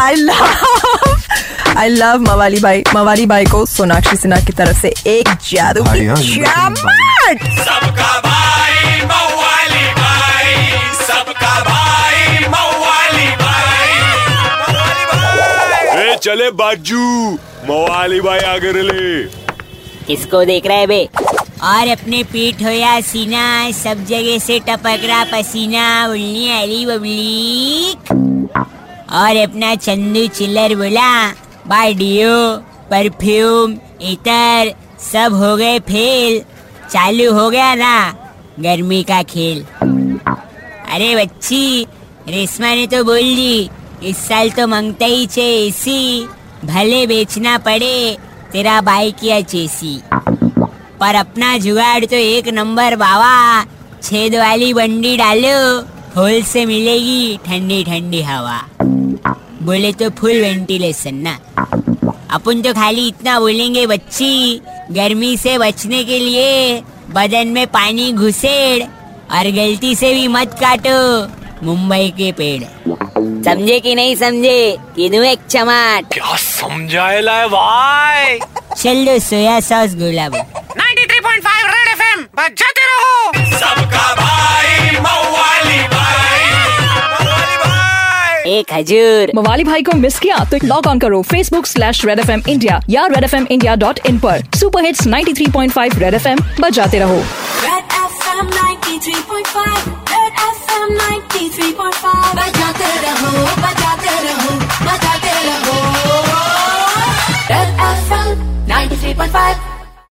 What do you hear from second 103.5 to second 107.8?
बजाते रहो बजाते रहो। Red